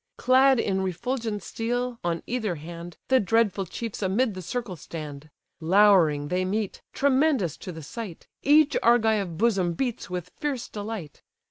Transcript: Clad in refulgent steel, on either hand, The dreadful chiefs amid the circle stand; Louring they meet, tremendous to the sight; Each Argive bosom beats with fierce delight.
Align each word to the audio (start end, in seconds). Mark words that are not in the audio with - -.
Clad 0.17 0.59
in 0.59 0.81
refulgent 0.81 1.43
steel, 1.43 1.99
on 2.03 2.23
either 2.25 2.55
hand, 2.55 2.97
The 3.09 3.19
dreadful 3.19 3.67
chiefs 3.67 4.01
amid 4.01 4.33
the 4.33 4.41
circle 4.41 4.75
stand; 4.75 5.29
Louring 5.59 6.29
they 6.29 6.43
meet, 6.43 6.81
tremendous 6.91 7.55
to 7.57 7.71
the 7.71 7.83
sight; 7.83 8.25
Each 8.41 8.75
Argive 8.81 9.37
bosom 9.37 9.73
beats 9.73 10.09
with 10.09 10.31
fierce 10.39 10.67
delight. 10.67 11.21